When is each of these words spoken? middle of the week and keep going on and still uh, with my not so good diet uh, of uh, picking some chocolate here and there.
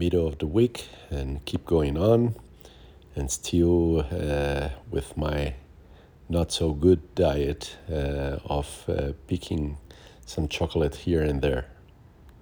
middle 0.00 0.26
of 0.26 0.38
the 0.38 0.46
week 0.46 0.88
and 1.10 1.44
keep 1.44 1.66
going 1.66 1.98
on 1.98 2.34
and 3.14 3.30
still 3.30 4.06
uh, 4.10 4.70
with 4.90 5.14
my 5.14 5.52
not 6.30 6.50
so 6.50 6.72
good 6.72 7.14
diet 7.14 7.76
uh, 7.92 8.38
of 8.46 8.84
uh, 8.88 9.12
picking 9.26 9.76
some 10.24 10.48
chocolate 10.48 10.94
here 10.94 11.22
and 11.22 11.42
there. 11.42 11.66